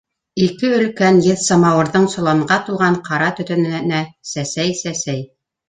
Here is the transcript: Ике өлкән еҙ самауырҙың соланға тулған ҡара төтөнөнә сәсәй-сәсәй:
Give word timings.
Ике 0.43 0.69
өлкән 0.77 1.19
еҙ 1.25 1.43
самауырҙың 1.47 2.09
соланға 2.15 2.59
тулған 2.71 2.99
ҡара 3.11 3.29
төтөнөнә 3.43 4.03
сәсәй-сәсәй: 4.33 5.25